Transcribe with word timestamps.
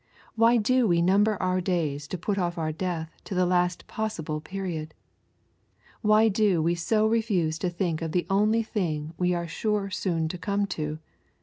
Why 0.33 0.57
do 0.57 0.87
we 0.87 0.99
number 0.99 1.39
our 1.39 1.61
days 1.61 2.07
to 2.07 2.17
put 2.17 2.39
off 2.39 2.57
our 2.57 2.71
death 2.71 3.11
to 3.25 3.35
the 3.35 3.45
last 3.45 3.85
possible 3.85 4.41
period? 4.41 4.95
Why 6.01 6.27
do 6.27 6.59
we 6.59 6.73
so 6.73 7.05
refuse 7.05 7.59
to 7.59 7.69
think 7.69 8.01
of 8.01 8.11
the 8.11 8.25
only 8.27 8.63
thing 8.63 9.13
we 9.19 9.35
are 9.35 9.47
sure 9.47 9.91
soon 9.91 10.27
to 10.29 10.39
come 10.39 10.65
to? 10.73 10.97